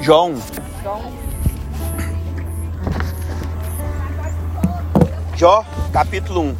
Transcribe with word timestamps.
1. 0.00 0.40
Jó, 5.36 5.62
capítulo 5.92 6.40
1. 6.40 6.56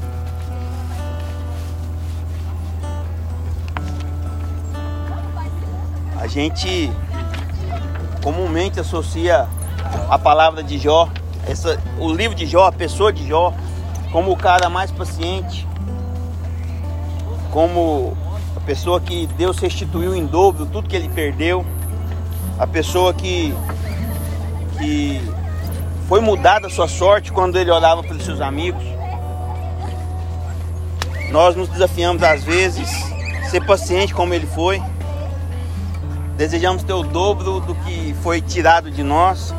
A 6.20 6.26
gente 6.26 6.92
comumente 8.22 8.78
associa 8.78 9.48
a 10.10 10.18
palavra 10.18 10.62
de 10.62 10.78
Jó, 10.78 11.08
essa, 11.48 11.80
o 11.98 12.12
livro 12.12 12.36
de 12.36 12.46
Jó, 12.46 12.66
a 12.66 12.72
pessoa 12.72 13.10
de 13.10 13.26
Jó, 13.26 13.54
como 14.12 14.32
o 14.32 14.36
cara 14.36 14.68
mais 14.68 14.90
paciente, 14.90 15.66
como 17.50 18.14
a 18.54 18.60
pessoa 18.60 19.00
que 19.00 19.26
Deus 19.38 19.58
restituiu 19.58 20.14
em 20.14 20.26
dobro 20.26 20.66
tudo 20.66 20.86
que 20.86 20.94
ele 20.94 21.08
perdeu, 21.08 21.64
a 22.58 22.66
pessoa 22.66 23.14
que, 23.14 23.54
que 24.78 25.20
foi 26.08 26.20
mudada 26.20 26.66
a 26.66 26.70
sua 26.70 26.88
sorte 26.88 27.32
quando 27.32 27.58
ele 27.58 27.70
orava 27.70 28.02
pelos 28.02 28.24
seus 28.24 28.40
amigos. 28.40 28.82
Nós 31.30 31.54
nos 31.54 31.68
desafiamos 31.68 32.22
às 32.22 32.42
vezes 32.42 32.88
ser 33.48 33.64
paciente 33.64 34.12
como 34.12 34.34
ele 34.34 34.46
foi. 34.46 34.82
Desejamos 36.36 36.82
ter 36.82 36.92
o 36.92 37.02
dobro 37.02 37.60
do 37.60 37.74
que 37.74 38.14
foi 38.22 38.40
tirado 38.40 38.90
de 38.90 39.02
nós. 39.02 39.54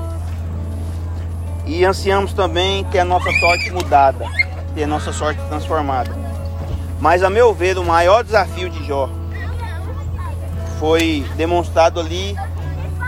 E 1.66 1.86
ansiamos 1.86 2.34
também 2.34 2.84
ter 2.86 3.00
a 3.00 3.06
nossa 3.06 3.32
sorte 3.40 3.72
mudada, 3.72 4.26
ter 4.76 4.84
a 4.84 4.88
nossa 4.88 5.14
sorte 5.14 5.42
transformada. 5.48 6.14
Mas 7.00 7.24
a 7.24 7.30
meu 7.30 7.54
ver, 7.54 7.78
o 7.78 7.84
maior 7.84 8.24
desafio 8.24 8.70
de 8.70 8.86
Jó 8.86 9.10
foi 10.80 11.26
demonstrado 11.36 12.00
ali 12.00 12.36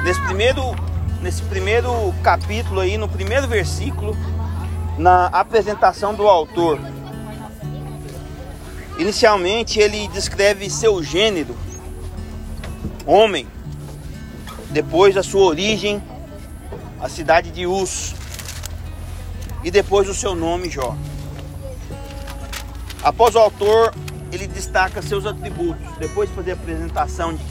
nesse 0.04 0.22
primeiro, 0.22 0.76
nesse 1.22 1.42
primeiro 1.44 2.14
capítulo 2.22 2.82
aí, 2.82 2.98
no 2.98 3.08
primeiro 3.08 3.48
versículo, 3.48 4.16
na 4.98 5.28
apresentação 5.28 6.14
do 6.14 6.28
autor. 6.28 6.80
Inicialmente 9.00 9.80
ele 9.80 10.08
descreve 10.10 10.70
seu 10.70 11.02
gênero, 11.02 11.56
homem, 13.06 13.48
depois 14.70 15.18
a 15.18 15.24
sua 15.24 15.44
origem, 15.44 16.02
a 17.02 17.10
cidade 17.10 17.50
de 17.50 17.66
Uz, 17.66 18.14
e 19.64 19.72
depois 19.72 20.08
o 20.10 20.14
seu 20.14 20.36
nome, 20.36 20.70
Jó. 20.70 20.96
Após 23.02 23.36
o 23.36 23.40
autor, 23.40 23.94
ele 24.32 24.48
destaca 24.48 25.02
seus 25.02 25.26
atributos. 25.26 25.86
Depois 25.98 26.30
de 26.30 26.36
fazer 26.36 26.52
a 26.52 26.54
apresentação 26.54 27.34
de, 27.34 27.44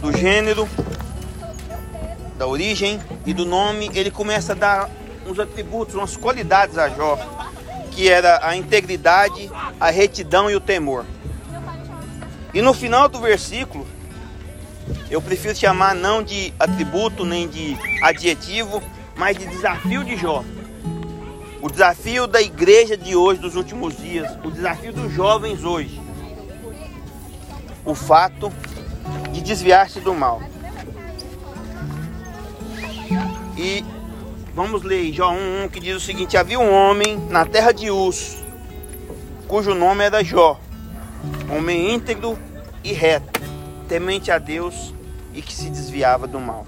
do 0.00 0.16
gênero, 0.16 0.68
da 2.36 2.46
origem 2.46 3.00
e 3.26 3.34
do 3.34 3.44
nome, 3.44 3.90
ele 3.94 4.10
começa 4.10 4.52
a 4.52 4.56
dar 4.56 4.90
uns 5.26 5.38
atributos, 5.38 5.94
umas 5.94 6.16
qualidades 6.16 6.78
a 6.78 6.88
Jó, 6.88 7.18
que 7.90 8.08
era 8.08 8.46
a 8.46 8.56
integridade, 8.56 9.50
a 9.80 9.90
retidão 9.90 10.50
e 10.50 10.54
o 10.54 10.60
temor. 10.60 11.04
E 12.54 12.62
no 12.62 12.72
final 12.72 13.08
do 13.08 13.20
versículo, 13.20 13.86
eu 15.10 15.20
prefiro 15.20 15.54
chamar 15.54 15.94
não 15.94 16.22
de 16.22 16.52
atributo 16.58 17.24
nem 17.24 17.48
de 17.48 17.76
adjetivo, 18.02 18.82
mas 19.16 19.36
de 19.36 19.46
desafio 19.46 20.04
de 20.04 20.16
Jó. 20.16 20.44
O 21.60 21.68
desafio 21.68 22.26
da 22.28 22.40
igreja 22.40 22.96
de 22.96 23.16
hoje, 23.16 23.40
dos 23.40 23.56
últimos 23.56 23.96
dias, 23.96 24.38
o 24.44 24.50
desafio 24.50 24.92
dos 24.92 25.12
jovens 25.12 25.64
hoje. 25.64 26.00
O 27.84 27.94
fato 27.94 28.52
de 29.38 29.44
desviar-se 29.44 30.00
do 30.00 30.14
mal. 30.14 30.42
E 33.56 33.84
vamos 34.54 34.82
ler 34.82 35.12
Jó 35.12 35.30
1, 35.30 35.68
que 35.68 35.80
diz 35.80 35.96
o 35.96 36.00
seguinte: 36.00 36.36
Havia 36.36 36.58
um 36.58 36.72
homem 36.72 37.18
na 37.28 37.44
terra 37.44 37.72
de 37.72 37.90
Uz, 37.90 38.38
cujo 39.46 39.74
nome 39.74 40.04
era 40.04 40.24
Jó, 40.24 40.58
homem 41.50 41.94
íntegro 41.94 42.38
e 42.82 42.92
reto, 42.92 43.40
temente 43.88 44.30
a 44.30 44.38
Deus 44.38 44.92
e 45.32 45.40
que 45.40 45.52
se 45.52 45.70
desviava 45.70 46.26
do 46.26 46.40
mal. 46.40 46.66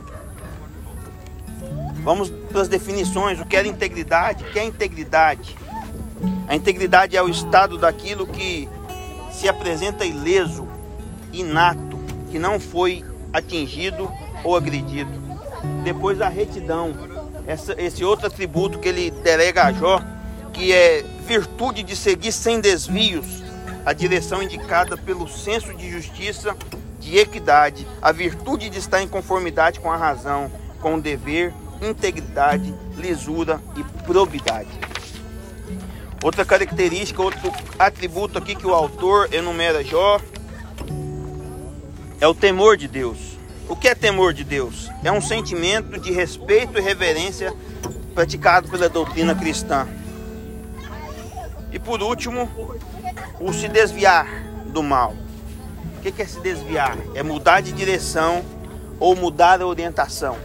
Vamos 2.03 2.31
para 2.31 2.63
as 2.63 2.69
definições. 2.69 3.41
O 3.41 3.45
que 3.45 3.57
é 3.57 3.67
integridade? 3.67 4.45
O 4.45 4.51
que 4.51 4.59
é 4.59 4.65
integridade? 4.65 5.57
A 6.49 6.55
integridade 6.55 7.17
é 7.17 7.23
o 7.23 7.29
estado 7.29 7.77
daquilo 7.77 8.27
que 8.27 8.69
se 9.33 9.49
apresenta 9.49 10.05
ileso, 10.05 10.67
inato, 11.33 11.90
que 12.31 12.39
não 12.39 12.59
foi 12.59 13.05
atingido 13.33 14.11
ou 14.45 14.57
agredido. 14.57 15.11
Depois 15.85 16.21
a 16.21 16.29
retidão, 16.29 16.93
essa, 17.47 17.75
esse 17.81 18.05
outro 18.05 18.27
atributo 18.27 18.79
que 18.79 18.89
ele 18.89 19.11
delega 19.11 19.65
a 19.65 19.73
Jó, 19.73 20.01
que 20.53 20.73
é 20.73 21.05
virtude 21.27 21.83
de 21.83 21.95
seguir 21.95 22.33
sem 22.33 22.61
desvios 22.61 23.41
a 23.85 23.93
direção 23.93 24.43
indicada 24.43 24.97
pelo 24.97 25.29
senso 25.29 25.75
de 25.75 25.91
justiça, 25.91 26.57
de 26.99 27.17
equidade, 27.17 27.87
a 28.03 28.13
virtude 28.13 28.69
de 28.69 28.79
estar 28.79 29.03
em 29.03 29.09
conformidade 29.09 29.81
com 29.81 29.91
a 29.91 29.97
razão, 29.97 30.51
com 30.81 30.97
o 30.97 31.01
dever, 31.01 31.53
integridade, 31.81 32.75
lisura 32.97 33.61
e 33.77 33.83
probidade. 34.05 34.69
Outra 36.23 36.45
característica, 36.45 37.23
outro 37.23 37.51
atributo 37.79 38.37
aqui 38.37 38.55
que 38.55 38.67
o 38.67 38.75
autor 38.75 39.33
enumera 39.33 39.83
Jó 39.83 40.21
é 42.21 42.29
o 42.29 42.35
temor 42.35 42.77
de 42.77 42.87
Deus. 42.87 43.39
O 43.69 43.75
que 43.75 43.89
é 43.89 43.95
temor 43.95 44.35
de 44.35 44.45
Deus? 44.45 44.91
É 45.03 45.11
um 45.11 45.23
sentimento 45.23 45.99
de 45.99 46.13
respeito 46.13 46.79
e 46.79 46.81
reverência 46.81 47.55
praticado 48.15 48.69
pela 48.69 48.89
doutrina 48.89 49.35
cristã. 49.35 49.89
E 51.73 51.79
por 51.79 52.03
último, 52.03 52.49
o 53.41 53.53
se 53.53 53.69
desviar 53.69 54.27
do 54.67 54.83
mal. 54.83 55.15
O 55.97 56.01
que 56.01 56.21
é 56.21 56.27
se 56.27 56.41
desviar? 56.41 56.99
É 57.15 57.23
mudar 57.23 57.61
de 57.61 57.73
direção 57.73 58.45
ou 58.99 59.17
mudar 59.17 59.63
a 59.63 59.67
orientação. 59.67 60.37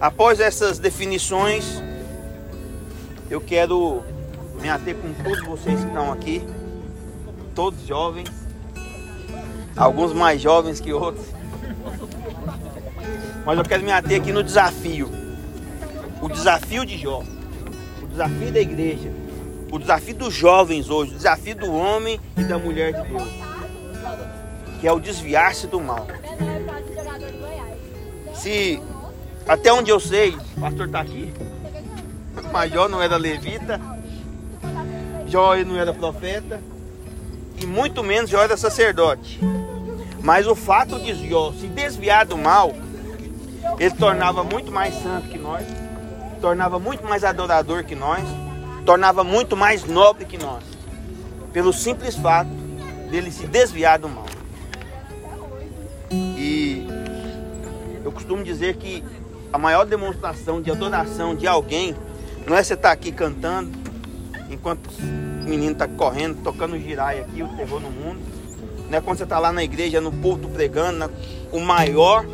Após 0.00 0.40
essas 0.40 0.78
definições, 0.78 1.82
eu 3.30 3.40
quero 3.40 4.02
me 4.60 4.68
ater 4.68 4.96
com 4.96 5.12
todos 5.22 5.44
vocês 5.44 5.80
que 5.80 5.86
estão 5.86 6.12
aqui, 6.12 6.42
todos 7.54 7.86
jovens, 7.86 8.30
alguns 9.76 10.12
mais 10.12 10.40
jovens 10.40 10.80
que 10.80 10.92
outros. 10.92 11.26
Mas 13.44 13.58
eu 13.58 13.64
quero 13.64 13.82
me 13.82 13.92
ater 13.92 14.20
aqui 14.20 14.32
no 14.32 14.42
desafio. 14.42 15.10
O 16.20 16.28
desafio 16.28 16.86
de 16.86 16.96
Jó, 16.96 17.22
o 18.02 18.06
desafio 18.06 18.52
da 18.52 18.60
igreja, 18.60 19.12
o 19.70 19.78
desafio 19.78 20.14
dos 20.14 20.32
jovens 20.32 20.88
hoje, 20.88 21.12
o 21.12 21.16
desafio 21.16 21.56
do 21.56 21.72
homem 21.72 22.18
e 22.36 22.44
da 22.44 22.56
mulher 22.58 22.92
de 22.94 23.08
Deus, 23.08 23.28
que 24.80 24.88
é 24.88 24.92
o 24.92 24.98
desviar-se 24.98 25.66
do 25.66 25.80
mal. 25.80 26.06
Se 28.34 28.80
até 29.46 29.72
onde 29.72 29.90
eu 29.90 30.00
sei, 30.00 30.30
o 30.56 30.60
pastor 30.60 30.86
está 30.86 31.00
aqui, 31.00 31.32
mas 32.50 32.72
Jó 32.72 32.88
não 32.88 33.02
era 33.02 33.16
levita, 33.16 33.78
Jó 35.26 35.54
não 35.56 35.76
era 35.76 35.92
profeta, 35.92 36.60
e 37.60 37.66
muito 37.66 38.02
menos 38.02 38.30
Jó 38.30 38.40
era 38.42 38.56
sacerdote. 38.56 39.38
Mas 40.24 40.46
o 40.46 40.54
fato 40.54 40.98
de 40.98 41.28
Jó 41.28 41.52
se 41.52 41.66
desviar 41.66 42.24
do 42.24 42.38
mal, 42.38 42.74
ele 43.78 43.94
tornava 43.94 44.42
muito 44.42 44.72
mais 44.72 44.94
santo 45.02 45.28
que 45.28 45.36
nós, 45.36 45.66
tornava 46.40 46.78
muito 46.78 47.04
mais 47.04 47.22
adorador 47.22 47.84
que 47.84 47.94
nós, 47.94 48.24
tornava 48.86 49.22
muito 49.22 49.54
mais 49.54 49.84
nobre 49.84 50.24
que 50.24 50.38
nós, 50.38 50.64
pelo 51.52 51.74
simples 51.74 52.16
fato 52.16 52.48
dele 53.10 53.30
se 53.30 53.46
desviar 53.46 53.98
do 53.98 54.08
mal. 54.08 54.24
E 56.10 56.88
eu 58.02 58.10
costumo 58.10 58.42
dizer 58.42 58.76
que 58.76 59.04
a 59.52 59.58
maior 59.58 59.84
demonstração 59.84 60.62
de 60.62 60.70
adoração 60.70 61.34
de 61.36 61.46
alguém 61.46 61.94
não 62.46 62.56
é 62.56 62.64
você 62.64 62.72
estar 62.72 62.88
tá 62.88 62.94
aqui 62.94 63.12
cantando 63.12 63.70
enquanto 64.48 64.88
o 64.88 65.44
menino 65.44 65.72
está 65.72 65.86
correndo, 65.86 66.42
tocando 66.42 66.78
girai 66.78 67.20
aqui, 67.20 67.42
o 67.42 67.48
terror 67.48 67.78
no 67.78 67.90
mundo. 67.90 68.33
Não 68.88 68.98
é 68.98 69.00
quando 69.00 69.18
você 69.18 69.24
está 69.24 69.38
lá 69.38 69.52
na 69.52 69.64
igreja, 69.64 70.00
no 70.00 70.12
púlpito 70.12 70.48
pregando. 70.48 71.10
O 71.52 71.60
maior, 71.60 72.24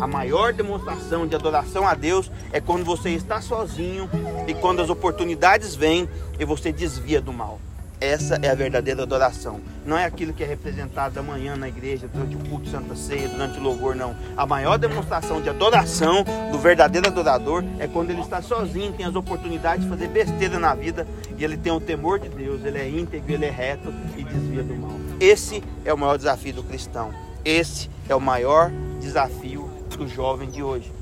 a 0.00 0.06
maior 0.06 0.52
demonstração 0.52 1.26
de 1.26 1.34
adoração 1.34 1.86
a 1.86 1.94
Deus 1.94 2.30
é 2.52 2.60
quando 2.60 2.84
você 2.84 3.10
está 3.10 3.40
sozinho 3.40 4.08
e 4.46 4.54
quando 4.54 4.80
as 4.82 4.90
oportunidades 4.90 5.74
vêm 5.74 6.08
e 6.38 6.44
você 6.44 6.72
desvia 6.72 7.20
do 7.20 7.32
mal. 7.32 7.60
Essa 7.98 8.38
é 8.42 8.50
a 8.50 8.54
verdadeira 8.54 9.04
adoração. 9.04 9.58
Não 9.86 9.96
é 9.96 10.04
aquilo 10.04 10.34
que 10.34 10.44
é 10.44 10.46
representado 10.46 11.18
amanhã 11.18 11.56
na 11.56 11.66
igreja, 11.66 12.06
durante 12.06 12.36
o 12.36 12.38
culto 12.40 12.68
Santa 12.68 12.94
Ceia, 12.94 13.26
durante 13.26 13.58
o 13.58 13.62
louvor, 13.62 13.96
não. 13.96 14.14
A 14.36 14.44
maior 14.44 14.78
demonstração 14.78 15.40
de 15.40 15.48
adoração 15.48 16.22
do 16.52 16.58
verdadeiro 16.58 17.06
adorador 17.06 17.64
é 17.78 17.86
quando 17.86 18.10
ele 18.10 18.20
está 18.20 18.42
sozinho, 18.42 18.92
tem 18.92 19.06
as 19.06 19.14
oportunidades 19.14 19.84
de 19.84 19.90
fazer 19.90 20.08
besteira 20.08 20.58
na 20.58 20.74
vida 20.74 21.06
e 21.38 21.44
ele 21.44 21.56
tem 21.56 21.72
o 21.72 21.80
temor 21.80 22.18
de 22.18 22.28
Deus, 22.28 22.62
ele 22.66 22.78
é 22.78 22.86
íntegro, 22.86 23.32
ele 23.32 23.46
é 23.46 23.50
reto 23.50 23.90
e 24.14 24.22
desvia 24.22 24.62
do 24.62 24.74
mal. 24.74 25.05
Esse 25.20 25.62
é 25.84 25.92
o 25.92 25.98
maior 25.98 26.16
desafio 26.16 26.54
do 26.54 26.62
cristão. 26.62 27.12
Esse 27.44 27.90
é 28.08 28.14
o 28.14 28.20
maior 28.20 28.70
desafio 29.00 29.76
evangélicos 29.96 30.10
jovens 30.10 30.52
de 30.52 30.62
hoje. 30.62 30.92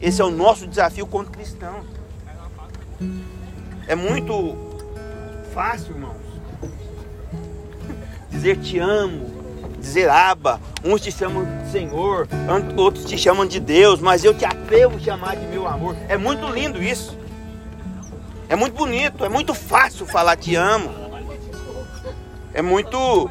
Esse 0.00 0.20
é 0.20 0.24
o 0.24 0.30
nosso 0.30 0.66
desafio 0.66 1.06
como 1.06 1.26
cristão. 1.26 1.80
É 3.86 3.94
muito 3.94 4.56
fácil, 5.54 5.92
irmãos, 5.92 6.16
dizer 8.30 8.58
te 8.58 8.78
amo, 8.78 9.26
dizer 9.78 10.08
aba. 10.08 10.60
Uns 10.84 11.00
te 11.00 11.12
chamam 11.12 11.44
de 11.44 11.70
Senhor, 11.70 12.28
outros 12.76 13.04
te 13.04 13.18
chamam 13.18 13.46
de 13.46 13.60
Deus, 13.60 14.00
mas 14.00 14.24
eu 14.24 14.32
te 14.34 14.44
atrevo 14.44 14.96
a 14.96 15.00
chamar 15.00 15.36
de 15.36 15.46
meu 15.46 15.66
amor. 15.66 15.96
É 16.08 16.16
muito 16.16 16.46
lindo 16.48 16.82
isso. 16.82 17.18
É 18.48 18.56
muito 18.56 18.74
bonito, 18.74 19.24
é 19.24 19.28
muito 19.28 19.54
fácil 19.54 20.06
falar 20.06 20.36
te 20.36 20.56
amo. 20.56 21.09
É 22.52 22.62
muito 22.62 23.30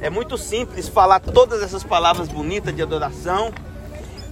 é 0.00 0.10
muito 0.10 0.36
simples 0.36 0.88
falar 0.88 1.20
todas 1.20 1.62
essas 1.62 1.84
palavras 1.84 2.26
bonitas 2.28 2.74
de 2.74 2.82
adoração 2.82 3.52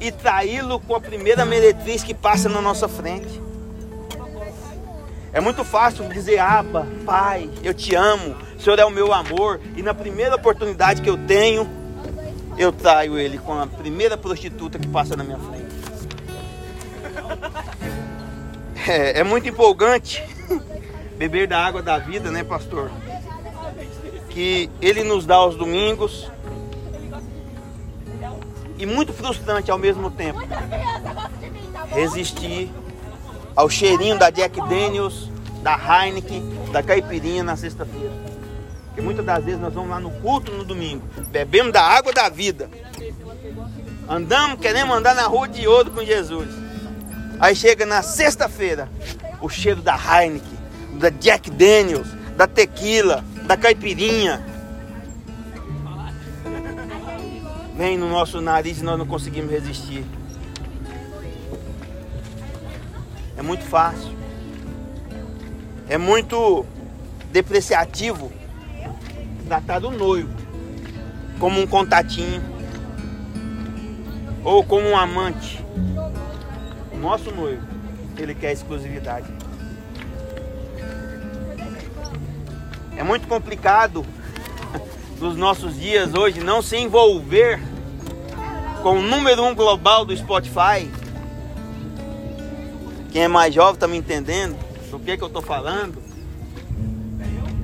e 0.00 0.10
traí-lo 0.10 0.80
com 0.80 0.96
a 0.96 1.00
primeira 1.00 1.44
meretriz 1.44 2.02
que 2.02 2.12
passa 2.12 2.48
na 2.48 2.60
nossa 2.60 2.88
frente. 2.88 3.40
É 5.32 5.40
muito 5.40 5.62
fácil 5.62 6.08
dizer, 6.08 6.38
Aba, 6.40 6.88
Pai, 7.06 7.48
eu 7.62 7.72
te 7.72 7.94
amo, 7.94 8.36
o 8.58 8.60
Senhor 8.60 8.80
é 8.80 8.84
o 8.84 8.90
meu 8.90 9.12
amor, 9.12 9.60
e 9.76 9.82
na 9.82 9.94
primeira 9.94 10.34
oportunidade 10.34 11.02
que 11.02 11.08
eu 11.08 11.16
tenho, 11.16 11.68
eu 12.58 12.72
traio 12.72 13.16
ele 13.16 13.38
com 13.38 13.52
a 13.52 13.64
primeira 13.64 14.16
prostituta 14.16 14.76
que 14.76 14.88
passa 14.88 15.14
na 15.14 15.22
minha 15.22 15.38
frente. 15.38 15.70
É, 18.88 19.20
é 19.20 19.22
muito 19.22 19.48
empolgante 19.48 20.20
beber 21.20 21.46
da 21.46 21.58
água 21.58 21.82
da 21.82 21.98
vida, 21.98 22.30
né, 22.30 22.42
pastor? 22.42 22.90
Que 24.30 24.70
ele 24.80 25.04
nos 25.04 25.26
dá 25.26 25.34
aos 25.34 25.54
domingos, 25.54 26.30
e 28.78 28.86
muito 28.86 29.12
frustrante 29.12 29.70
ao 29.70 29.76
mesmo 29.76 30.10
tempo 30.10 30.40
resistir 31.90 32.72
ao 33.54 33.68
cheirinho 33.68 34.18
da 34.18 34.30
Jack 34.30 34.58
Daniels, 34.66 35.28
da 35.62 35.76
Heineken, 35.76 36.42
da 36.72 36.82
caipirinha 36.82 37.44
na 37.44 37.54
sexta-feira. 37.54 38.14
Porque 38.86 39.02
muitas 39.02 39.22
das 39.26 39.44
vezes 39.44 39.60
nós 39.60 39.74
vamos 39.74 39.90
lá 39.90 40.00
no 40.00 40.10
culto 40.22 40.50
no 40.50 40.64
domingo, 40.64 41.06
bebemos 41.28 41.70
da 41.70 41.82
água 41.82 42.14
da 42.14 42.30
vida, 42.30 42.70
andamos, 44.08 44.58
queremos 44.58 44.96
andar 44.96 45.14
na 45.14 45.26
rua 45.26 45.46
de 45.46 45.68
ouro 45.68 45.90
com 45.90 46.02
Jesus. 46.02 46.48
Aí 47.38 47.54
chega 47.54 47.84
na 47.84 48.00
sexta-feira, 48.00 48.88
o 49.38 49.50
cheiro 49.50 49.82
da 49.82 49.94
Heineken, 49.94 50.59
da 50.98 51.10
Jack 51.10 51.50
Daniels, 51.50 52.08
da 52.36 52.46
tequila, 52.46 53.24
da 53.46 53.56
caipirinha, 53.56 54.44
vem 57.76 57.96
no 57.96 58.08
nosso 58.08 58.40
nariz 58.40 58.80
e 58.80 58.84
nós 58.84 58.98
não 58.98 59.06
conseguimos 59.06 59.50
resistir. 59.50 60.04
É 63.36 63.42
muito 63.42 63.64
fácil. 63.64 64.10
É 65.88 65.96
muito 65.96 66.66
depreciativo 67.32 68.30
tratar 69.46 69.78
do 69.78 69.90
noivo 69.90 70.30
como 71.38 71.58
um 71.58 71.66
contatinho 71.66 72.42
ou 74.44 74.62
como 74.62 74.86
um 74.86 74.96
amante. 74.96 75.64
O 76.92 76.98
nosso 76.98 77.30
noivo, 77.30 77.66
ele 78.18 78.34
quer 78.34 78.52
exclusividade. 78.52 79.39
É 83.00 83.02
muito 83.02 83.26
complicado 83.26 84.04
nos 85.18 85.34
nossos 85.34 85.74
dias 85.80 86.12
hoje 86.12 86.40
não 86.40 86.60
se 86.60 86.76
envolver 86.76 87.58
com 88.82 88.98
o 88.98 89.00
número 89.00 89.42
um 89.42 89.54
global 89.54 90.04
do 90.04 90.14
Spotify. 90.14 90.86
Quem 93.10 93.22
é 93.22 93.26
mais 93.26 93.54
jovem 93.54 93.72
está 93.72 93.88
me 93.88 93.96
entendendo 93.96 94.54
do 94.90 94.98
que, 94.98 95.16
que 95.16 95.24
eu 95.24 95.28
estou 95.28 95.40
falando. 95.40 95.96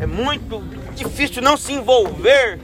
É 0.00 0.06
muito 0.06 0.62
difícil 0.94 1.42
não 1.42 1.58
se 1.58 1.74
envolver. 1.74 2.58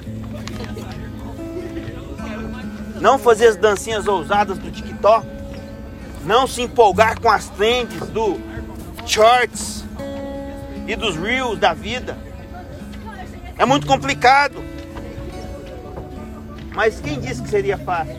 Não 3.02 3.18
fazer 3.18 3.48
as 3.48 3.56
dancinhas 3.56 4.08
ousadas 4.08 4.56
do 4.56 4.70
TikTok. 4.70 5.26
Não 6.24 6.46
se 6.46 6.62
empolgar 6.62 7.20
com 7.20 7.28
as 7.28 7.50
trends 7.50 8.08
do 8.08 8.40
shorts 9.04 9.84
e 10.86 10.96
dos 10.96 11.16
reels 11.16 11.58
da 11.58 11.74
vida. 11.74 12.31
É 13.62 13.64
muito 13.64 13.86
complicado. 13.86 14.60
Mas 16.74 16.98
quem 16.98 17.20
disse 17.20 17.40
que 17.40 17.48
seria 17.48 17.78
fácil? 17.78 18.18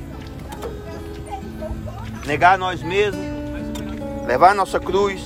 Negar 2.25 2.57
nós 2.57 2.81
mesmos, 2.81 3.25
levar 4.25 4.55
nossa 4.55 4.79
cruz, 4.79 5.21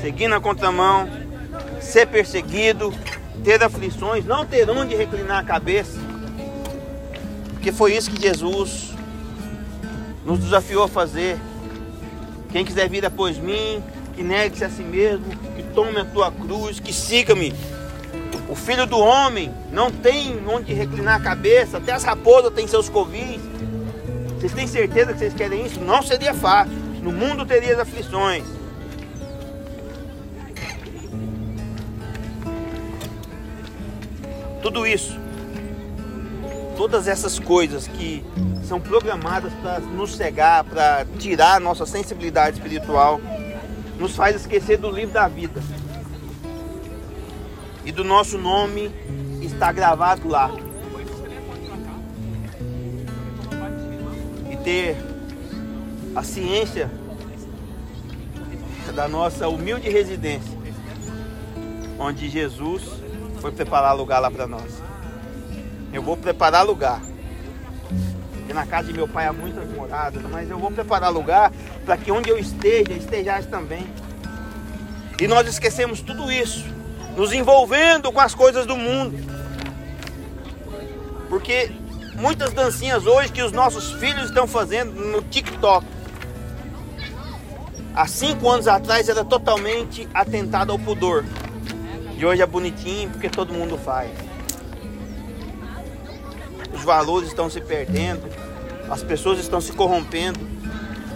seguir 0.00 0.28
na 0.28 0.40
contramão, 0.40 1.06
ser 1.78 2.06
perseguido, 2.06 2.90
ter 3.44 3.62
aflições, 3.62 4.24
não 4.24 4.46
ter 4.46 4.70
onde 4.70 4.96
reclinar 4.96 5.40
a 5.40 5.44
cabeça. 5.44 5.98
Porque 7.50 7.70
foi 7.70 7.94
isso 7.94 8.10
que 8.10 8.22
Jesus 8.22 8.94
nos 10.24 10.38
desafiou 10.38 10.84
a 10.84 10.88
fazer. 10.88 11.38
Quem 12.50 12.64
quiser 12.64 12.88
vir 12.88 13.04
após 13.04 13.36
mim, 13.36 13.84
que 14.14 14.22
negue-se 14.22 14.64
a 14.64 14.70
si 14.70 14.82
mesmo, 14.82 15.26
que 15.54 15.62
tome 15.74 16.00
a 16.00 16.04
tua 16.06 16.32
cruz, 16.32 16.80
que 16.80 16.94
siga-me. 16.94 17.52
O 18.48 18.54
filho 18.54 18.86
do 18.86 18.98
homem 18.98 19.52
não 19.72 19.90
tem 19.90 20.38
onde 20.46 20.72
reclinar 20.74 21.16
a 21.16 21.20
cabeça, 21.20 21.78
até 21.78 21.92
as 21.92 22.04
raposas 22.04 22.52
têm 22.52 22.68
seus 22.68 22.88
covis. 22.88 23.40
Vocês 24.38 24.52
têm 24.52 24.66
certeza 24.66 25.12
que 25.12 25.18
vocês 25.18 25.34
querem 25.34 25.64
isso? 25.64 25.80
Não 25.80 26.02
seria 26.02 26.34
fácil. 26.34 26.74
No 27.02 27.10
mundo 27.10 27.46
teria 27.46 27.80
aflições. 27.80 28.44
Tudo 34.60 34.86
isso, 34.86 35.18
todas 36.76 37.06
essas 37.06 37.38
coisas 37.38 37.86
que 37.86 38.24
são 38.66 38.80
programadas 38.80 39.52
para 39.54 39.78
nos 39.80 40.16
cegar, 40.16 40.64
para 40.64 41.06
tirar 41.18 41.56
a 41.56 41.60
nossa 41.60 41.84
sensibilidade 41.84 42.56
espiritual, 42.56 43.20
nos 43.98 44.16
faz 44.16 44.36
esquecer 44.36 44.78
do 44.78 44.90
livro 44.90 45.12
da 45.12 45.28
vida 45.28 45.60
e 47.84 47.92
do 47.92 48.02
nosso 48.02 48.38
nome 48.38 48.90
está 49.42 49.70
gravado 49.70 50.28
lá. 50.28 50.50
E 54.50 54.56
ter 54.56 54.96
a 56.16 56.22
ciência 56.22 56.90
da 58.94 59.08
nossa 59.08 59.48
humilde 59.48 59.88
residência, 59.88 60.56
onde 61.98 62.28
Jesus 62.28 62.84
foi 63.40 63.50
preparar 63.50 63.94
lugar 63.94 64.20
lá 64.20 64.30
para 64.30 64.46
nós. 64.46 64.82
Eu 65.92 66.02
vou 66.02 66.16
preparar 66.16 66.64
lugar. 66.64 67.02
Porque 68.32 68.52
na 68.52 68.64
casa 68.66 68.88
de 68.88 68.92
meu 68.92 69.08
pai 69.08 69.26
há 69.26 69.32
muitas 69.32 69.68
moradas, 69.70 70.22
mas 70.30 70.48
eu 70.48 70.58
vou 70.58 70.70
preparar 70.70 71.10
lugar 71.10 71.52
para 71.84 71.96
que 71.96 72.12
onde 72.12 72.30
eu 72.30 72.38
esteja, 72.38 72.92
estejais 72.92 73.46
também. 73.46 73.84
E 75.20 75.26
nós 75.26 75.48
esquecemos 75.48 76.00
tudo 76.00 76.30
isso 76.30 76.73
nos 77.16 77.32
envolvendo 77.32 78.12
com 78.12 78.20
as 78.20 78.34
coisas 78.34 78.66
do 78.66 78.76
mundo. 78.76 79.18
Porque 81.28 81.70
muitas 82.14 82.52
dancinhas 82.52 83.06
hoje 83.06 83.32
que 83.32 83.42
os 83.42 83.52
nossos 83.52 83.92
filhos 83.92 84.26
estão 84.26 84.46
fazendo 84.46 84.92
no 84.92 85.22
TikTok. 85.22 85.86
Há 87.94 88.06
cinco 88.06 88.50
anos 88.50 88.66
atrás 88.66 89.08
era 89.08 89.24
totalmente 89.24 90.08
atentado 90.12 90.72
ao 90.72 90.78
pudor. 90.78 91.24
E 92.16 92.26
hoje 92.26 92.42
é 92.42 92.46
bonitinho 92.46 93.10
porque 93.10 93.28
todo 93.28 93.52
mundo 93.52 93.78
faz. 93.78 94.10
Os 96.72 96.82
valores 96.82 97.28
estão 97.28 97.48
se 97.48 97.60
perdendo, 97.60 98.28
as 98.90 99.02
pessoas 99.02 99.38
estão 99.38 99.60
se 99.60 99.72
corrompendo 99.72 100.40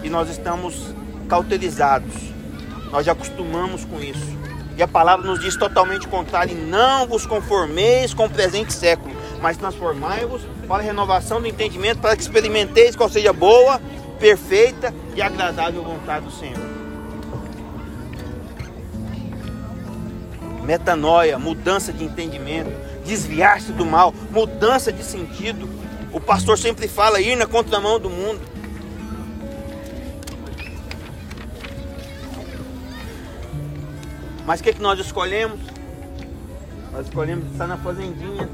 e 0.03 0.09
nós 0.09 0.29
estamos 0.29 0.93
cauterizados. 1.27 2.13
Nós 2.91 3.05
já 3.05 3.11
acostumamos 3.11 3.83
com 3.85 4.01
isso. 4.01 4.38
E 4.79 4.81
a 4.81 4.87
palavra 4.87 5.27
nos 5.27 5.41
diz 5.41 5.57
totalmente 5.57 6.07
contrário: 6.07 6.55
não 6.55 7.05
vos 7.05 7.25
conformeis 7.25 8.13
com 8.13 8.27
o 8.27 8.29
presente 8.29 8.71
século, 8.71 9.13
mas 9.41 9.57
transformai-vos 9.57 10.41
para 10.69 10.81
a 10.81 10.85
renovação 10.85 11.41
do 11.41 11.47
entendimento, 11.47 11.99
para 11.99 12.15
que 12.15 12.21
experimenteis 12.21 12.95
qual 12.95 13.09
seja 13.09 13.33
boa, 13.33 13.81
perfeita 14.21 14.95
e 15.13 15.21
agradável 15.21 15.83
vontade 15.83 16.23
do 16.23 16.31
Senhor. 16.31 16.57
Metanoia, 20.63 21.37
mudança 21.37 21.91
de 21.91 22.05
entendimento, 22.05 22.71
desviar-se 23.03 23.73
do 23.73 23.85
mal, 23.85 24.13
mudança 24.31 24.93
de 24.93 25.03
sentido. 25.03 25.67
O 26.13 26.21
pastor 26.21 26.57
sempre 26.57 26.87
fala 26.87 27.19
ir 27.19 27.35
na 27.35 27.45
contramão 27.45 27.99
do 27.99 28.09
mundo. 28.09 28.39
Mas 34.49 34.61
o 34.61 34.63
que, 34.63 34.73
que 34.73 34.81
nós 34.81 34.99
escolhemos? 34.99 35.59
Nós 36.91 37.05
escolhemos 37.05 37.51
estar 37.51 37.67
na 37.67 37.77
fazendinha, 37.77 38.49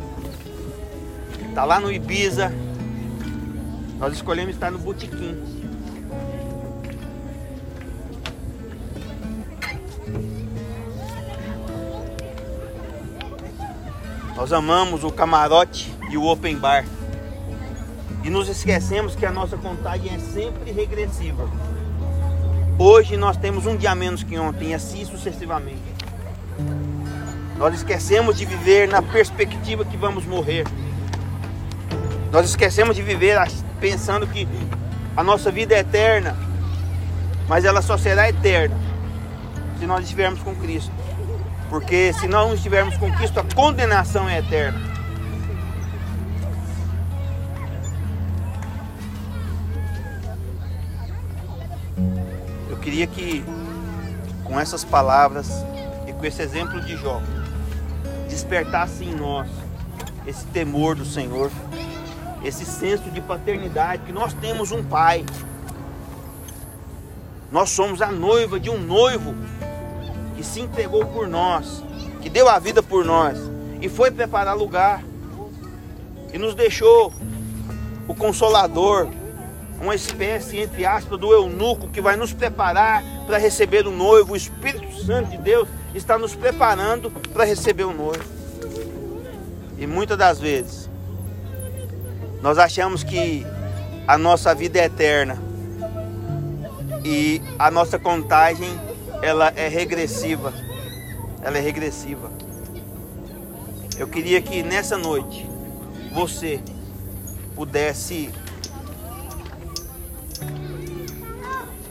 Tá 1.53 1.63
lá 1.63 1.79
no 1.79 1.89
Ibiza. 1.89 2.51
Nós 3.97 4.11
escolhemos 4.11 4.55
estar 4.55 4.69
no 4.69 4.77
Botequim. 4.77 5.41
Nós 14.35 14.51
amamos 14.51 15.05
o 15.05 15.11
camarote 15.13 15.95
e 16.11 16.17
o 16.17 16.25
open 16.25 16.57
bar. 16.57 16.83
E 18.21 18.29
nos 18.29 18.49
esquecemos 18.49 19.15
que 19.15 19.25
a 19.25 19.31
nossa 19.31 19.55
contagem 19.55 20.13
é 20.13 20.19
sempre 20.19 20.73
regressiva. 20.73 21.49
Hoje 22.77 23.15
nós 23.15 23.37
temos 23.37 23.65
um 23.65 23.77
dia 23.77 23.95
menos 23.95 24.21
que 24.21 24.37
ontem, 24.37 24.75
assim 24.75 25.05
sucessivamente. 25.05 25.81
Nós 27.57 27.73
esquecemos 27.73 28.37
de 28.37 28.45
viver 28.45 28.85
na 28.85 29.01
perspectiva 29.01 29.85
que 29.85 29.95
vamos 29.95 30.25
morrer. 30.25 30.65
Nós 32.33 32.49
esquecemos 32.49 32.97
de 32.97 33.01
viver 33.01 33.37
pensando 33.79 34.27
que 34.27 34.45
a 35.15 35.23
nossa 35.23 35.49
vida 35.49 35.73
é 35.73 35.79
eterna, 35.79 36.35
mas 37.47 37.63
ela 37.63 37.81
só 37.81 37.97
será 37.97 38.27
eterna 38.27 38.75
se 39.79 39.85
nós 39.85 40.03
estivermos 40.03 40.41
com 40.41 40.53
Cristo. 40.53 40.91
Porque 41.69 42.11
se 42.11 42.27
não 42.27 42.53
estivermos 42.53 42.97
com 42.97 43.09
Cristo, 43.13 43.39
a 43.39 43.55
condenação 43.55 44.27
é 44.27 44.39
eterna. 44.39 44.94
Queria 52.95 53.07
que 53.07 53.43
com 54.45 54.57
essas 54.57 54.85
palavras 54.85 55.49
e 56.07 56.13
com 56.13 56.25
esse 56.25 56.41
exemplo 56.41 56.79
de 56.79 56.95
Jó, 56.95 57.21
despertasse 58.29 59.03
em 59.03 59.13
nós 59.13 59.49
esse 60.25 60.45
temor 60.45 60.95
do 60.95 61.03
Senhor, 61.03 61.51
esse 62.41 62.63
senso 62.63 63.11
de 63.11 63.19
paternidade, 63.19 64.03
que 64.03 64.13
nós 64.13 64.33
temos 64.35 64.71
um 64.71 64.81
pai. 64.81 65.25
Nós 67.51 67.69
somos 67.69 68.01
a 68.01 68.11
noiva 68.11 68.59
de 68.59 68.69
um 68.69 68.79
noivo 68.79 69.35
que 70.37 70.43
se 70.43 70.61
entregou 70.61 71.05
por 71.05 71.27
nós, 71.27 71.83
que 72.21 72.29
deu 72.29 72.47
a 72.47 72.59
vida 72.59 72.81
por 72.81 73.03
nós 73.03 73.37
e 73.81 73.89
foi 73.89 74.09
preparar 74.09 74.55
lugar 74.55 75.03
e 76.31 76.37
nos 76.37 76.55
deixou 76.55 77.11
o 78.07 78.15
consolador, 78.15 79.09
uma 79.79 79.95
espécie 79.95 80.59
entre 80.59 80.85
aspas 80.85 81.19
do 81.19 81.33
eunuco 81.33 81.87
que 81.87 82.01
vai 82.01 82.15
nos 82.15 82.33
preparar 82.33 83.03
para 83.25 83.37
receber 83.37 83.85
o 83.87 83.91
noivo. 83.91 84.33
O 84.33 84.35
Espírito 84.35 85.03
Santo 85.03 85.31
de 85.31 85.37
Deus 85.37 85.67
está 85.93 86.17
nos 86.17 86.35
preparando 86.35 87.11
para 87.11 87.43
receber 87.43 87.83
o 87.83 87.93
noivo. 87.93 88.23
E 89.77 89.85
muitas 89.85 90.17
das 90.17 90.39
vezes 90.39 90.89
nós 92.41 92.57
achamos 92.57 93.03
que 93.03 93.45
a 94.07 94.17
nossa 94.17 94.53
vida 94.53 94.79
é 94.79 94.85
eterna 94.85 95.41
e 97.03 97.41
a 97.57 97.69
nossa 97.69 97.99
contagem 97.99 98.69
ela 99.21 99.51
é 99.55 99.67
regressiva. 99.67 100.53
Ela 101.41 101.57
é 101.57 101.61
regressiva. 101.61 102.31
Eu 103.97 104.07
queria 104.07 104.41
que 104.41 104.61
nessa 104.63 104.97
noite 104.97 105.47
você 106.11 106.59
pudesse 107.55 108.29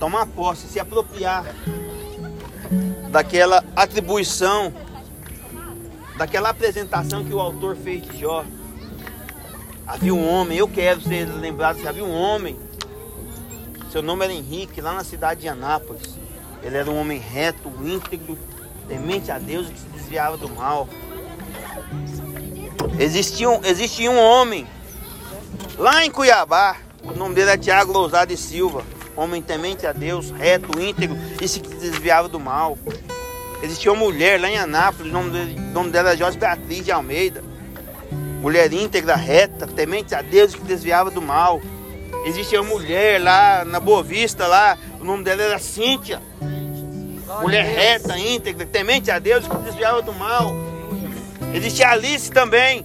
tomar 0.04 0.26
posse, 0.26 0.68
se 0.68 0.78
apropriar 0.78 1.46
daquela 3.08 3.64
atribuição, 3.74 4.70
daquela 6.18 6.50
apresentação 6.50 7.24
que 7.24 7.32
o 7.32 7.40
autor 7.40 7.74
fez 7.74 8.02
de 8.02 8.20
Jó. 8.20 8.44
Havia 9.86 10.14
um 10.14 10.28
homem, 10.28 10.58
eu 10.58 10.68
quero 10.68 11.00
ser 11.00 11.24
lembrado, 11.24 11.80
se 11.80 11.88
havia 11.88 12.04
um 12.04 12.14
homem, 12.14 12.58
seu 13.90 14.02
nome 14.02 14.26
era 14.26 14.34
Henrique, 14.34 14.82
lá 14.82 14.92
na 14.92 15.04
cidade 15.04 15.40
de 15.40 15.48
Anápolis. 15.48 16.18
Ele 16.62 16.76
era 16.76 16.90
um 16.90 17.00
homem 17.00 17.18
reto, 17.18 17.72
íntegro, 17.82 18.38
temente 18.86 19.30
a 19.30 19.38
Deus 19.38 19.70
e 19.70 19.72
que 19.72 19.80
se 19.80 19.86
desviava 19.86 20.36
do 20.36 20.50
mal. 20.50 20.86
Existia 22.98 23.48
um, 23.48 23.64
existia 23.64 24.10
um 24.10 24.18
homem 24.18 24.66
lá 25.78 26.04
em 26.04 26.10
Cuiabá, 26.10 26.76
o 27.02 27.12
nome 27.12 27.34
dele 27.34 27.52
é 27.52 27.56
Tiago 27.56 27.90
Lousado 27.90 28.34
e 28.34 28.36
Silva, 28.36 28.84
homem 29.16 29.42
temente 29.42 29.86
a 29.86 29.92
Deus, 29.92 30.30
reto, 30.30 30.80
íntegro 30.80 31.16
e 31.40 31.48
se 31.48 31.60
desviava 31.60 32.28
do 32.28 32.40
mal. 32.40 32.78
Existia 33.62 33.92
uma 33.92 34.04
mulher 34.04 34.40
lá 34.40 34.50
em 34.50 34.58
Anápolis, 34.58 35.10
o 35.10 35.14
nome, 35.14 35.54
nome 35.72 35.90
dela 35.90 36.12
é 36.12 36.16
Jorge 36.16 36.38
Beatriz 36.38 36.84
de 36.84 36.92
Almeida, 36.92 37.42
mulher 38.40 38.72
íntegra, 38.72 39.16
reta, 39.16 39.66
temente 39.66 40.14
a 40.14 40.22
Deus 40.22 40.54
que 40.54 40.62
desviava 40.62 41.10
do 41.10 41.22
mal. 41.22 41.60
Existia 42.26 42.60
uma 42.60 42.70
mulher 42.70 43.20
lá 43.20 43.64
na 43.64 43.80
Boa 43.80 44.02
Vista, 44.02 44.46
lá, 44.46 44.78
o 45.00 45.04
nome 45.04 45.24
dela 45.24 45.42
era 45.42 45.58
Cíntia 45.58 46.20
mulher 47.40 47.64
reta, 47.64 48.18
íntegra, 48.18 48.66
temente 48.66 49.10
a 49.10 49.18
Deus, 49.18 49.46
que 49.46 49.56
desviava 49.58 50.02
do 50.02 50.12
mal. 50.12 50.54
Existia 51.52 51.88
Alice 51.88 52.30
também. 52.30 52.84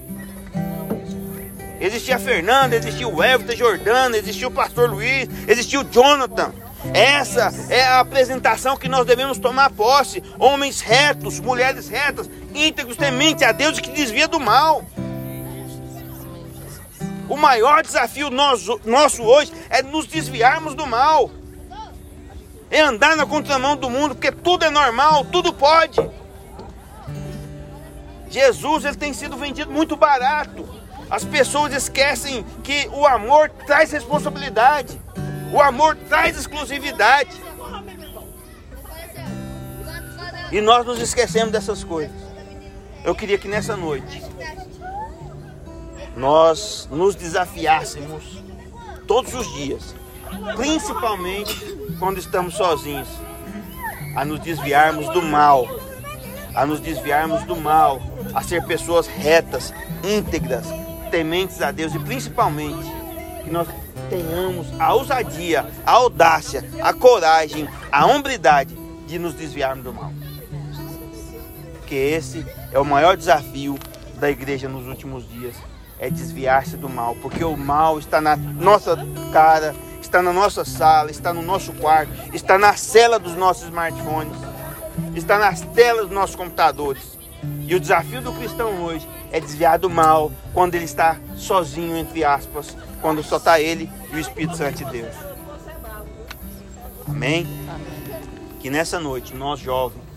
Existia 1.79 2.17
a 2.17 2.19
Fernanda, 2.19 2.75
existia 2.75 3.07
o 3.07 3.23
Everton 3.23 3.55
Jordana, 3.55 4.17
existia 4.17 4.47
o 4.47 4.51
pastor 4.51 4.89
Luiz, 4.89 5.29
existia 5.47 5.79
o 5.79 5.83
Jonathan. 5.83 6.53
Essa 6.93 7.53
é 7.69 7.83
a 7.83 7.99
apresentação 7.99 8.77
que 8.77 8.87
nós 8.87 9.05
devemos 9.05 9.37
tomar 9.37 9.69
posse. 9.71 10.23
Homens 10.37 10.81
retos, 10.81 11.39
mulheres 11.39 11.89
retas, 11.89 12.29
íntegros, 12.53 12.97
temente 12.97 13.43
a 13.43 13.51
Deus 13.51 13.77
e 13.77 13.81
que 13.81 13.91
desvia 13.91 14.27
do 14.27 14.39
mal. 14.39 14.83
O 17.27 17.37
maior 17.37 17.83
desafio 17.83 18.29
nosso, 18.29 18.79
nosso 18.85 19.23
hoje 19.23 19.51
é 19.69 19.81
nos 19.83 20.07
desviarmos 20.07 20.73
do 20.73 20.85
mal 20.85 21.29
é 22.71 22.81
andar 22.81 23.15
na 23.15 23.25
contramão 23.25 23.75
do 23.75 23.89
mundo, 23.89 24.15
porque 24.15 24.31
tudo 24.31 24.63
é 24.63 24.69
normal, 24.69 25.25
tudo 25.25 25.51
pode. 25.51 25.99
Jesus 28.29 28.85
ele 28.85 28.95
tem 28.95 29.11
sido 29.11 29.35
vendido 29.35 29.71
muito 29.71 29.95
barato. 29.95 30.78
As 31.09 31.25
pessoas 31.25 31.73
esquecem 31.73 32.45
que 32.63 32.87
o 32.93 33.05
amor 33.07 33.49
traz 33.65 33.91
responsabilidade, 33.91 34.99
o 35.51 35.59
amor 35.59 35.95
traz 36.07 36.37
exclusividade. 36.37 37.31
E 40.51 40.61
nós 40.61 40.85
nos 40.85 40.99
esquecemos 40.99 41.51
dessas 41.51 41.83
coisas. 41.83 42.15
Eu 43.03 43.15
queria 43.15 43.37
que 43.37 43.47
nessa 43.47 43.75
noite 43.75 44.23
nós 46.15 46.87
nos 46.91 47.15
desafiássemos 47.15 48.43
todos 49.07 49.33
os 49.33 49.51
dias, 49.53 49.95
principalmente 50.55 51.55
quando 51.97 52.19
estamos 52.19 52.55
sozinhos, 52.55 53.07
a 54.15 54.25
nos 54.25 54.39
desviarmos 54.41 55.07
do 55.13 55.21
mal, 55.21 55.67
a 56.53 56.65
nos 56.65 56.79
desviarmos 56.79 57.43
do 57.43 57.55
mal, 57.55 58.01
a 58.33 58.43
ser 58.43 58.63
pessoas 58.65 59.07
retas, 59.07 59.73
íntegras, 60.03 60.65
tementes 61.09 61.61
a 61.61 61.71
Deus 61.71 61.93
e 61.93 61.99
principalmente 61.99 62.89
que 63.43 63.49
nós 63.49 63.67
tenhamos 64.09 64.67
a 64.79 64.93
ousadia, 64.93 65.65
a 65.85 65.91
audácia, 65.91 66.63
a 66.81 66.93
coragem, 66.93 67.67
a 67.91 68.05
hombridade 68.05 68.75
de 69.07 69.19
nos 69.19 69.33
desviarmos 69.33 69.83
do 69.83 69.93
mal. 69.93 70.11
Porque 71.73 71.95
esse 71.95 72.45
é 72.71 72.79
o 72.79 72.85
maior 72.85 73.17
desafio 73.17 73.77
da 74.15 74.29
igreja 74.29 74.69
nos 74.69 74.85
últimos 74.87 75.27
dias, 75.29 75.55
é 75.97 76.09
desviar-se 76.09 76.77
do 76.77 76.87
mal, 76.87 77.15
porque 77.21 77.43
o 77.43 77.57
mal 77.57 77.99
está 77.99 78.21
na 78.21 78.35
nossa 78.35 78.97
cara, 79.33 79.75
está 80.01 80.21
na 80.21 80.31
nossa 80.31 80.63
sala, 80.63 81.11
está 81.11 81.33
no 81.33 81.41
nosso 81.41 81.73
quarto, 81.73 82.11
está 82.33 82.57
na 82.57 82.73
cela 82.75 83.19
dos 83.19 83.35
nossos 83.35 83.63
smartphones, 83.63 84.37
está 85.15 85.37
nas 85.37 85.61
telas 85.61 86.03
dos 86.03 86.11
nossos 86.11 86.35
computadores. 86.35 87.18
E 87.67 87.75
o 87.75 87.79
desafio 87.79 88.21
do 88.21 88.33
cristão 88.33 88.83
hoje 88.83 89.07
é 89.31 89.39
desviar 89.39 89.79
do 89.79 89.89
mal 89.89 90.31
quando 90.53 90.75
ele 90.75 90.85
está 90.85 91.17
sozinho, 91.35 91.95
entre 91.95 92.23
aspas, 92.23 92.75
quando 93.01 93.23
só 93.23 93.37
está 93.37 93.59
ele 93.59 93.89
e 94.11 94.15
o 94.15 94.19
Espírito 94.19 94.57
Santo 94.57 94.77
de 94.77 94.85
Deus. 94.85 95.15
Amém? 97.07 97.47
Que 98.59 98.69
nessa 98.69 98.99
noite 98.99 99.33
nós 99.33 99.59
jovens 99.59 100.09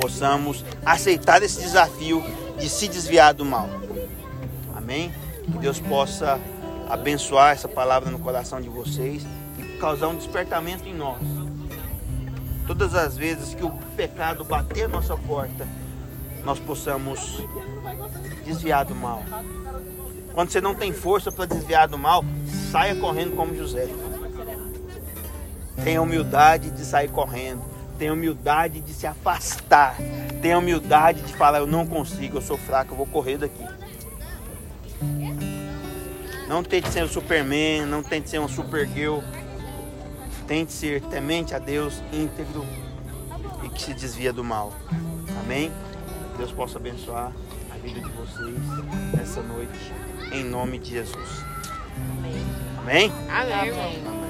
possamos 0.00 0.64
aceitar 0.84 1.42
esse 1.42 1.60
desafio 1.60 2.22
de 2.58 2.68
se 2.68 2.88
desviar 2.88 3.34
do 3.34 3.44
mal. 3.44 3.68
Amém? 4.74 5.12
Que 5.44 5.58
Deus 5.58 5.78
possa 5.78 6.40
abençoar 6.88 7.52
essa 7.52 7.68
palavra 7.68 8.10
no 8.10 8.18
coração 8.18 8.60
de 8.60 8.68
vocês 8.68 9.24
e 9.58 9.78
causar 9.78 10.08
um 10.08 10.16
despertamento 10.16 10.88
em 10.88 10.94
nós. 10.94 11.20
Todas 12.66 12.94
as 12.94 13.16
vezes 13.16 13.54
que 13.54 13.64
o 13.64 13.70
pecado 13.96 14.44
bater 14.44 14.84
a 14.84 14.88
nossa 14.88 15.16
porta, 15.16 15.66
nós 16.44 16.58
possamos 16.58 17.42
desviar 18.44 18.84
do 18.84 18.94
mal. 18.94 19.22
Quando 20.32 20.50
você 20.50 20.60
não 20.60 20.74
tem 20.74 20.92
força 20.92 21.30
para 21.32 21.46
desviar 21.46 21.88
do 21.88 21.98
mal, 21.98 22.24
saia 22.70 22.94
correndo 22.94 23.36
como 23.36 23.54
José. 23.56 23.88
Tenha 25.82 26.00
humildade 26.00 26.70
de 26.70 26.84
sair 26.84 27.08
correndo. 27.08 27.62
Tenha 27.98 28.12
humildade 28.12 28.80
de 28.80 28.92
se 28.92 29.06
afastar. 29.06 29.96
Tenha 30.40 30.58
humildade 30.58 31.20
de 31.22 31.34
falar: 31.34 31.58
Eu 31.58 31.66
não 31.66 31.86
consigo, 31.86 32.38
eu 32.38 32.42
sou 32.42 32.56
fraco, 32.56 32.92
eu 32.92 32.96
vou 32.96 33.06
correr 33.06 33.38
daqui. 33.38 33.64
Não 36.48 36.62
tente 36.62 36.88
ser 36.88 37.04
o 37.04 37.08
Superman, 37.08 37.86
não 37.86 38.02
tente 38.02 38.30
ser 38.30 38.40
um 38.40 38.48
Supergirl. 38.48 39.20
Tente 40.46 40.72
ser 40.72 41.00
temente 41.02 41.54
a 41.54 41.58
Deus, 41.58 42.02
íntegro 42.12 42.66
e 43.62 43.68
que 43.68 43.82
se 43.82 43.94
desvia 43.94 44.32
do 44.32 44.42
mal. 44.42 44.72
Amém? 45.44 45.70
Deus 46.40 46.52
possa 46.52 46.78
abençoar 46.78 47.32
a 47.70 47.76
vida 47.76 48.00
de 48.00 48.08
vocês 48.12 48.58
nessa 49.14 49.42
noite, 49.42 49.92
em 50.32 50.42
nome 50.42 50.78
de 50.78 50.92
Jesus. 50.92 51.44
Amém? 52.78 53.12
Amém, 53.28 53.66
irmão. 53.66 53.84
Amém. 53.84 54.20